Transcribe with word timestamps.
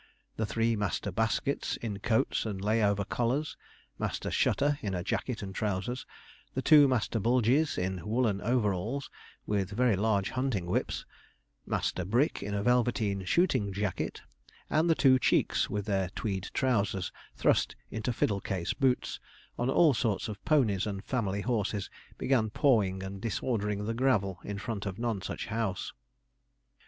The 0.35 0.47
three 0.47 0.75
Master 0.75 1.11
Baskets 1.11 1.77
in 1.77 1.99
coats 1.99 2.43
and 2.47 2.59
lay 2.59 2.83
over 2.83 3.05
collars, 3.05 3.55
Master 3.99 4.31
Shutter 4.31 4.79
in 4.81 4.95
a 4.95 5.03
jacket 5.03 5.43
and 5.43 5.53
trousers, 5.53 6.07
the 6.55 6.61
two 6.63 6.87
Master 6.87 7.19
Bulgeys 7.19 7.77
in 7.77 8.03
woollen 8.07 8.41
overalls 8.41 9.11
with 9.45 9.69
very 9.69 9.95
large 9.95 10.31
hunting 10.31 10.65
whips, 10.65 11.05
Master 11.67 12.03
Brick 12.03 12.41
in 12.41 12.55
a 12.55 12.63
velveteen 12.63 13.25
shooting 13.25 13.71
jacket, 13.71 14.23
and 14.71 14.89
the 14.89 14.95
two 14.95 15.19
Cheeks 15.19 15.69
with 15.69 15.85
their 15.85 16.09
tweed 16.09 16.49
trousers 16.51 17.11
thrust 17.35 17.75
into 17.91 18.11
fiddle 18.11 18.41
case 18.41 18.73
boots, 18.73 19.19
on 19.59 19.69
all 19.69 19.93
sorts 19.93 20.27
of 20.27 20.43
ponies 20.45 20.87
and 20.87 21.03
family 21.05 21.41
horses, 21.41 21.91
began 22.17 22.49
pawing 22.49 23.03
and 23.03 23.21
disordering 23.21 23.85
the 23.85 23.93
gravel 23.93 24.39
in 24.43 24.57
front 24.57 24.87
of 24.87 24.97
Nonsuch 24.97 25.45
House. 25.45 25.93